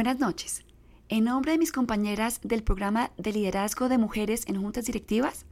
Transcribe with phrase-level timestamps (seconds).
[0.00, 0.64] Buenas noches.
[1.10, 5.44] En nombre de mis compañeras del programa de liderazgo de mujeres en juntas directivas,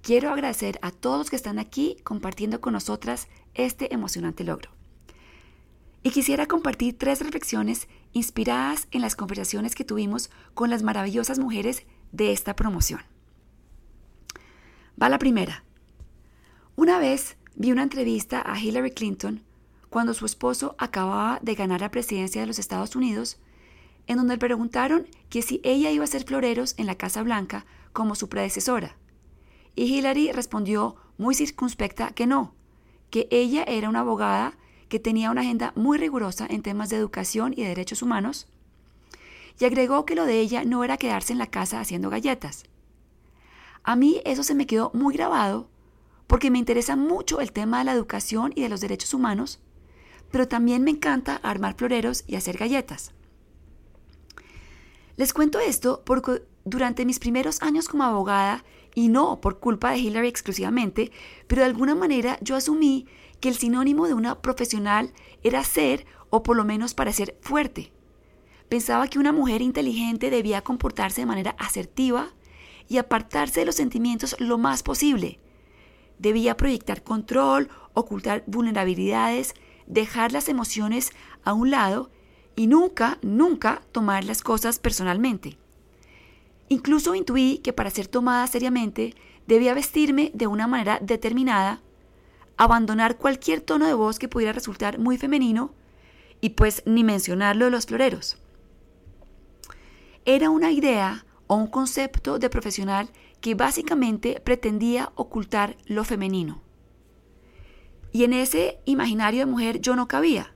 [0.00, 4.70] quiero agradecer a todos los que están aquí compartiendo con nosotras este emocionante logro.
[6.02, 11.82] Y quisiera compartir tres reflexiones inspiradas en las conversaciones que tuvimos con las maravillosas mujeres
[12.10, 13.02] de esta promoción.
[14.98, 15.62] Va la primera.
[16.74, 19.42] Una vez vi una entrevista a Hillary Clinton
[19.90, 23.38] cuando su esposo acababa de ganar la presidencia de los Estados Unidos,
[24.10, 27.64] en donde le preguntaron que si ella iba a ser floreros en la Casa Blanca
[27.92, 28.96] como su predecesora.
[29.76, 32.52] Y Hillary respondió muy circunspecta que no,
[33.10, 37.54] que ella era una abogada que tenía una agenda muy rigurosa en temas de educación
[37.56, 38.48] y derechos humanos,
[39.60, 42.64] y agregó que lo de ella no era quedarse en la casa haciendo galletas.
[43.84, 45.68] A mí eso se me quedó muy grabado
[46.26, 49.60] porque me interesa mucho el tema de la educación y de los derechos humanos,
[50.32, 53.12] pero también me encanta armar floreros y hacer galletas.
[55.20, 59.98] Les cuento esto porque durante mis primeros años como abogada, y no por culpa de
[59.98, 61.12] Hillary exclusivamente,
[61.46, 63.06] pero de alguna manera yo asumí
[63.38, 65.12] que el sinónimo de una profesional
[65.42, 67.92] era ser o por lo menos parecer fuerte.
[68.70, 72.32] Pensaba que una mujer inteligente debía comportarse de manera asertiva
[72.88, 75.38] y apartarse de los sentimientos lo más posible.
[76.18, 79.52] Debía proyectar control, ocultar vulnerabilidades,
[79.86, 81.10] dejar las emociones
[81.44, 82.10] a un lado
[82.60, 85.56] y nunca, nunca tomar las cosas personalmente.
[86.68, 89.14] Incluso intuí que para ser tomada seriamente
[89.46, 91.80] debía vestirme de una manera determinada
[92.58, 95.72] abandonar cualquier tono de voz que pudiera resultar muy femenino
[96.42, 98.36] y pues ni mencionarlo de los floreros.
[100.26, 103.08] Era una idea o un concepto de profesional
[103.40, 106.60] que básicamente pretendía ocultar lo femenino.
[108.12, 110.52] Y en ese imaginario de mujer yo no cabía.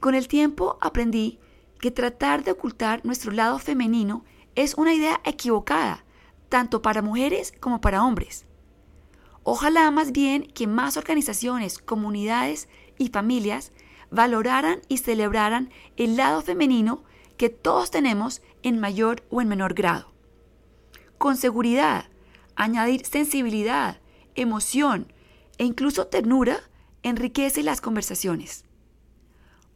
[0.00, 1.40] Con el tiempo aprendí
[1.80, 4.24] que tratar de ocultar nuestro lado femenino
[4.54, 6.04] es una idea equivocada,
[6.48, 8.46] tanto para mujeres como para hombres.
[9.42, 13.72] Ojalá más bien que más organizaciones, comunidades y familias
[14.10, 17.02] valoraran y celebraran el lado femenino
[17.36, 20.12] que todos tenemos en mayor o en menor grado.
[21.18, 22.06] Con seguridad,
[22.56, 24.00] añadir sensibilidad,
[24.34, 25.12] emoción
[25.56, 26.60] e incluso ternura
[27.02, 28.64] enriquece las conversaciones.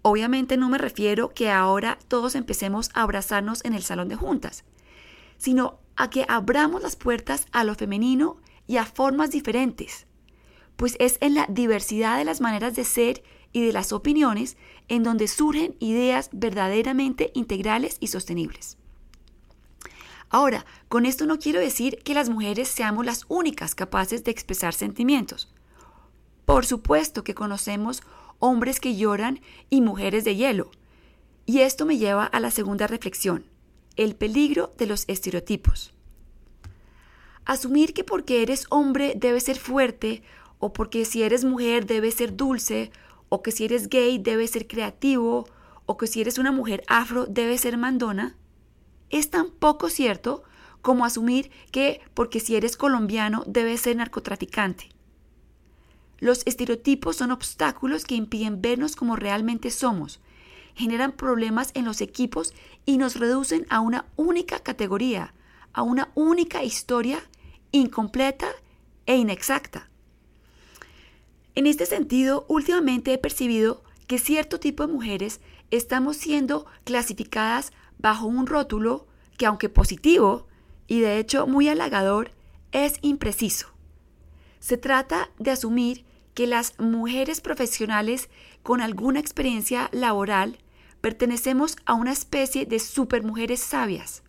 [0.02, 4.64] Obviamente no me refiero que ahora todos empecemos a abrazarnos en el salón de juntas,
[5.38, 8.36] sino a que abramos las puertas a lo femenino
[8.66, 10.06] y a formas diferentes,
[10.76, 14.56] pues es en la diversidad de las maneras de ser y de las opiniones
[14.88, 18.78] en donde surgen ideas verdaderamente integrales y sostenibles.
[20.30, 24.72] Ahora, con esto no quiero decir que las mujeres seamos las únicas capaces de expresar
[24.72, 25.52] sentimientos.
[26.46, 28.02] Por supuesto que conocemos
[28.42, 30.72] hombres que lloran y mujeres de hielo.
[31.47, 33.47] Y esto me lleva a la segunda reflexión,
[33.94, 35.94] el peligro de los estereotipos.
[37.44, 40.25] Asumir que porque eres hombre debes ser fuerte,
[40.58, 42.91] o porque si eres mujer debes ser dulce,
[43.28, 45.47] o que si eres gay debes ser creativo,
[45.86, 48.36] o que si eres una mujer afro debes ser mandona,
[49.08, 50.42] es tan poco cierto
[50.81, 54.91] como asumir que porque si eres colombiano debes ser narcotraficante.
[56.22, 60.20] Los estereotipos son obstáculos que impiden vernos como realmente somos,
[60.76, 62.54] generan problemas en los equipos
[62.86, 65.34] y nos reducen a una única categoría,
[65.72, 67.18] a una única historia
[67.72, 68.46] incompleta
[69.04, 69.90] e inexacta.
[71.56, 75.40] En este sentido, últimamente he percibido que cierto tipo de mujeres
[75.72, 79.08] estamos siendo clasificadas bajo un rótulo
[79.38, 80.46] que aunque positivo
[80.86, 82.30] y de hecho muy halagador,
[82.70, 83.70] es impreciso.
[84.60, 88.28] Se trata de asumir que las mujeres profesionales
[88.62, 90.59] con alguna experiencia laboral
[91.00, 94.22] pertenecemos a una especie de supermujeres sabias,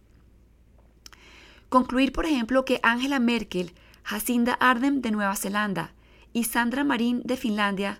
[1.74, 5.96] Concluir, por ejemplo, que Angela Merkel, Jacinda Ardern de Nueva Zelanda
[6.32, 8.00] y Sandra Marin de Finlandia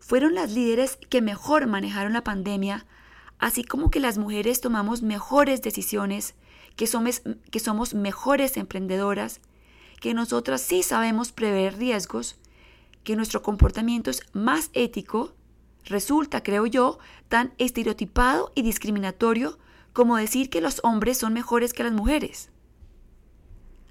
[0.00, 2.86] fueron las líderes que mejor manejaron la pandemia,
[3.38, 6.34] así como que las mujeres tomamos mejores decisiones,
[6.74, 9.40] que somos, que somos mejores emprendedoras,
[10.00, 12.36] que nosotras sí sabemos prever riesgos,
[13.04, 15.34] que nuestro comportamiento es más ético,
[15.84, 16.98] resulta, creo yo,
[17.28, 19.58] tan estereotipado y discriminatorio
[19.92, 22.50] como decir que los hombres son mejores que las mujeres.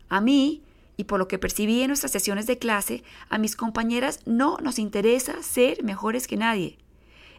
[0.10, 0.64] A mí,
[0.98, 4.80] y por lo que percibí en nuestras sesiones de clase, a mis compañeras no nos
[4.80, 6.78] interesa ser mejores que nadie.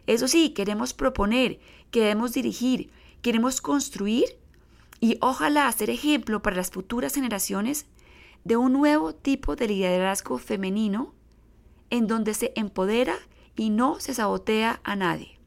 [0.07, 1.59] Eso sí, queremos proponer,
[1.91, 2.91] queremos dirigir,
[3.21, 4.25] queremos construir
[4.99, 7.85] y ojalá ser ejemplo para las futuras generaciones
[8.43, 11.14] de un nuevo tipo de liderazgo femenino
[11.95, 13.15] en donde se empodera
[13.55, 15.39] y no se sabotea a nadie.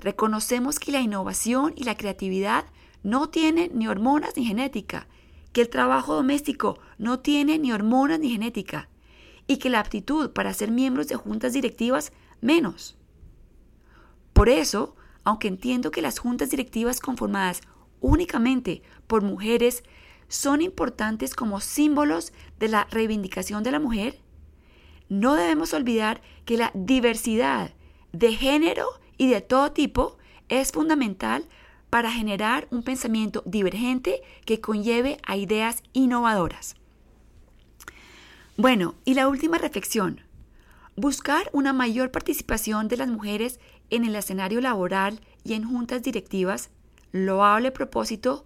[0.00, 2.64] reconocemos que la innovación y la creatividad
[3.02, 5.06] no tienen ni hormonas ni genética,
[5.52, 8.88] que el trabajo doméstico no tiene ni hormonas ni genética,
[9.46, 12.96] y que la aptitud para ser miembros de juntas directivas menos.
[14.32, 17.60] Por eso, aunque entiendo que las juntas directivas conformadas
[18.00, 19.82] únicamente por mujeres
[20.28, 24.20] son importantes como símbolos de la reivindicación de la mujer,
[25.10, 27.72] no debemos olvidar que la diversidad
[28.12, 28.86] de género
[29.18, 30.16] y de todo tipo
[30.48, 31.44] es fundamental
[31.90, 36.76] para generar un pensamiento divergente que conlleve a ideas innovadoras.
[38.56, 40.22] Bueno, y la última reflexión.
[40.96, 43.58] Buscar una mayor participación de las mujeres
[43.90, 46.70] en el escenario laboral y en juntas directivas,
[47.10, 48.44] loable propósito,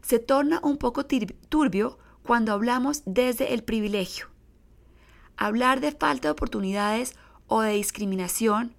[0.00, 4.35] se torna un poco turbio cuando hablamos desde el privilegio.
[5.36, 7.14] Hablar de falta de oportunidades
[7.46, 8.74] o de discriminación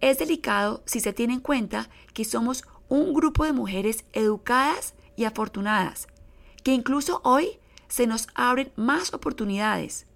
[0.00, 5.24] es delicado si se tiene en cuenta que somos un grupo de mujeres educadas y
[5.24, 6.06] afortunadas,
[6.62, 7.58] que incluso hoy
[7.88, 10.06] se nos abren más oportunidades,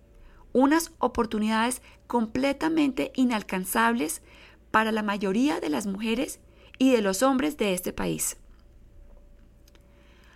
[0.52, 4.22] unas oportunidades completamente inalcanzables
[4.70, 6.38] para la mayoría de las mujeres
[6.78, 8.36] y de los hombres de este país.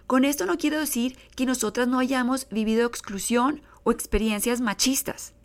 [0.07, 5.36] Con esto no quiero decir que nosotras no hayamos vivido exclusión o experiencias machistas.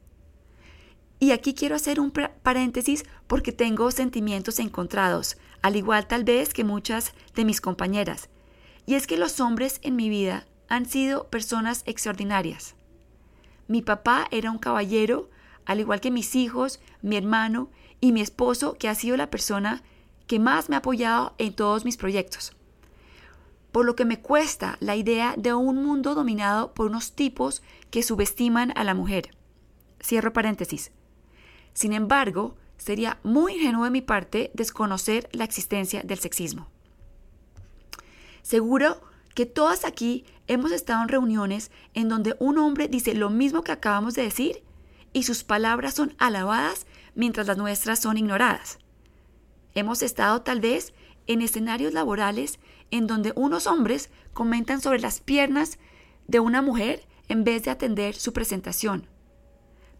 [1.21, 6.63] Y aquí quiero hacer un paréntesis porque tengo sentimientos encontrados, al igual tal vez que
[6.63, 8.27] muchas de mis compañeras.
[8.87, 12.73] Y es que los hombres en mi vida han sido personas extraordinarias.
[13.67, 15.29] Mi papá era un caballero,
[15.67, 17.69] al igual que mis hijos, mi hermano
[17.99, 19.83] y mi esposo, que ha sido la persona
[20.25, 22.53] que más me ha apoyado en todos mis proyectos.
[23.71, 28.01] Por lo que me cuesta la idea de un mundo dominado por unos tipos que
[28.01, 29.29] subestiman a la mujer.
[30.01, 30.91] Cierro paréntesis.
[31.73, 36.67] Sin embargo, sería muy ingenuo de mi parte desconocer la existencia del sexismo.
[38.41, 39.01] Seguro
[39.35, 43.71] que todas aquí hemos estado en reuniones en donde un hombre dice lo mismo que
[43.71, 44.63] acabamos de decir
[45.13, 48.79] y sus palabras son alabadas mientras las nuestras son ignoradas.
[49.75, 50.93] Hemos estado tal vez
[51.27, 52.59] en escenarios laborales
[52.89, 55.77] en donde unos hombres comentan sobre las piernas
[56.27, 59.10] de una mujer en vez de atender su presentación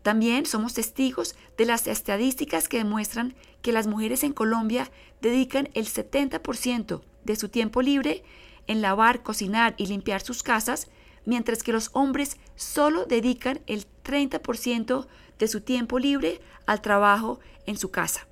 [0.04, 4.90] también somos testigos de las estadísticas que demuestran que las mujeres en Colombia
[5.22, 8.24] dedican el 70% de su tiempo libre
[8.68, 10.88] en lavar, cocinar y limpiar sus casas,
[11.26, 15.08] mientras que los hombres solo dedican el 30%
[15.38, 18.28] de su tiempo libre al trabajo en su casa.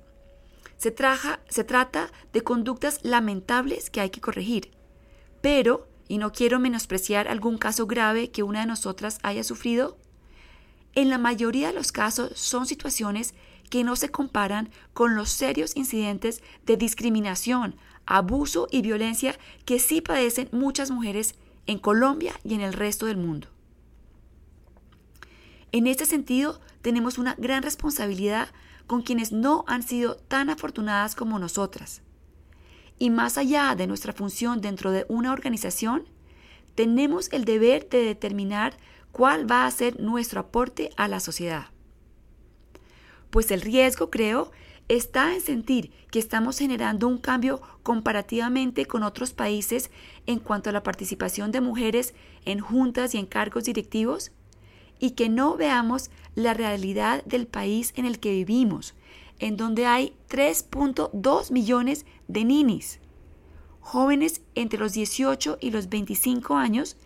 [0.76, 0.94] Se,
[1.48, 4.72] se trata de conductas lamentables que hay que corregir,
[5.40, 9.96] pero, y no quiero menospreciar algún caso grave que una de nosotras haya sufrido,
[10.94, 13.34] en la mayoría de los casos son situaciones
[13.68, 17.76] que no se comparan con los serios incidentes de discriminación,
[18.06, 23.16] abuso y violencia que sí padecen muchas mujeres en Colombia y en el resto del
[23.16, 23.46] mundo.
[25.72, 28.48] En este sentido, tenemos una gran responsabilidad
[28.88, 32.02] con quienes no han sido tan afortunadas como nosotras.
[32.98, 36.08] Y más allá de nuestra función dentro de una organización,
[36.74, 38.76] tenemos el deber de determinar
[39.12, 41.66] cuál va a ser nuestro aporte a la sociedad.
[43.30, 44.50] Pues el riesgo, creo,
[44.88, 49.90] está en sentir que estamos generando un cambio comparativamente con otros países
[50.26, 52.12] en cuanto a la participación de mujeres
[52.44, 54.32] en juntas y en cargos directivos
[54.98, 58.94] y que no veamos la realidad del país en el que vivimos,
[59.38, 62.98] en donde hay 3.2 millones de ninis,
[63.80, 66.96] jóvenes entre los 18 y los 25 años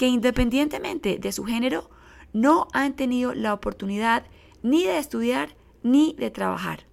[0.00, 1.90] que independientemente de su género
[2.32, 4.24] no han tenido la oportunidad
[4.62, 6.86] ni de estudiar ni de trabajar.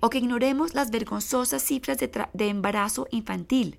[0.00, 3.78] O que ignoremos las vergonzosas cifras de, embarazo infantil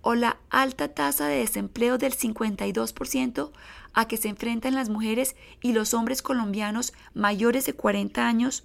[0.00, 3.50] o la alta tasa de desempleo del 52%
[3.94, 8.62] a que se enfrentan las mujeres y los hombres colombianos mayores de 40 años,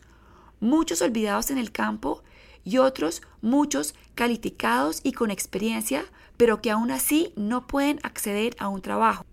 [0.60, 2.22] muchos olvidados en el campo
[2.64, 6.04] y otros muchos calificados y con experiencia,
[6.38, 9.24] pero que aún así no pueden acceder a un trabajo.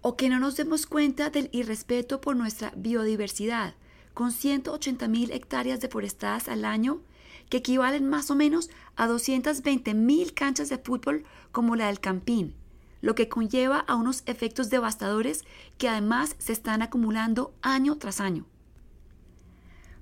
[0.00, 3.74] O que no nos demos cuenta del irrespeto por nuestra biodiversidad,
[4.14, 7.02] con 180 mil hectáreas deforestadas al año,
[7.50, 12.54] que equivalen más o menos a 220 mil canchas de fútbol como la del Campín,
[13.02, 15.44] lo que conlleva a unos efectos devastadores
[15.76, 18.46] que además se están acumulando año tras año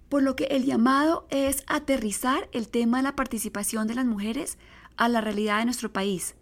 [0.09, 4.59] por lo que el llamado es aterrizar el tema de la participación de las mujeres
[4.97, 6.35] a la realidad de nuestro país,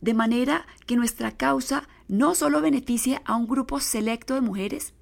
[0.00, 4.94] de manera que nuestra causa no solo beneficie a un grupo selecto de mujeres,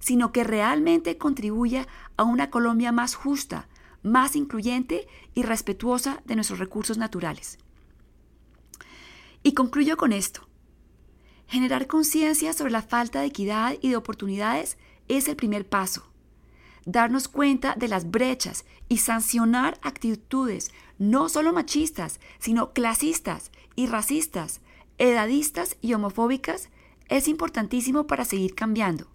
[0.00, 1.86] sino que realmente contribuya
[2.16, 3.68] a una Colombia más justa,
[4.02, 7.58] más incluyente y respetuosa de nuestros recursos naturales.
[9.42, 10.48] Y concluyo con esto.
[11.46, 14.76] Generar conciencia sobre la falta de equidad y de oportunidades
[15.08, 16.08] es el primer paso.
[16.90, 24.62] Darnos cuenta de las brechas y sancionar actitudes no solo machistas, sino clasistas y racistas,
[24.96, 26.70] edadistas y homofóbicas
[27.10, 29.06] es importantísimo para seguir cambiando.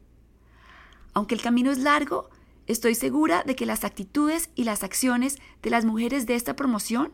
[1.16, 2.30] Aunque el camino es largo,
[2.68, 7.12] estoy segura de que las actitudes y las acciones de las mujeres de esta promoción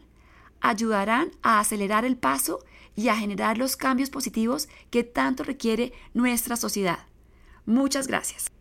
[0.60, 2.60] ayudarán a acelerar el paso
[2.98, 7.00] y a generar los cambios positivos que tanto requiere nuestra sociedad.
[7.66, 8.52] Muchas gracias.